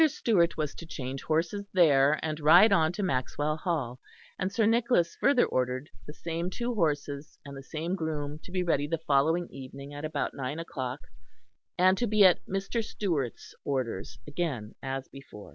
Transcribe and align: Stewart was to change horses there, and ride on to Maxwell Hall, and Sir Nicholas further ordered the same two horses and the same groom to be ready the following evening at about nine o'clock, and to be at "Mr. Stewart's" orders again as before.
Stewart 0.07 0.57
was 0.57 0.73
to 0.73 0.87
change 0.87 1.21
horses 1.21 1.67
there, 1.73 2.17
and 2.23 2.39
ride 2.39 2.71
on 2.71 2.91
to 2.93 3.03
Maxwell 3.03 3.55
Hall, 3.55 3.99
and 4.39 4.51
Sir 4.51 4.65
Nicholas 4.65 5.15
further 5.15 5.45
ordered 5.45 5.91
the 6.07 6.13
same 6.13 6.49
two 6.49 6.73
horses 6.73 7.37
and 7.45 7.55
the 7.55 7.61
same 7.61 7.93
groom 7.93 8.39
to 8.39 8.51
be 8.51 8.63
ready 8.63 8.87
the 8.87 8.97
following 8.97 9.47
evening 9.51 9.93
at 9.93 10.03
about 10.03 10.33
nine 10.33 10.57
o'clock, 10.57 11.01
and 11.77 11.99
to 11.99 12.07
be 12.07 12.25
at 12.25 12.43
"Mr. 12.47 12.83
Stewart's" 12.83 13.53
orders 13.63 14.17
again 14.25 14.73
as 14.81 15.07
before. 15.07 15.49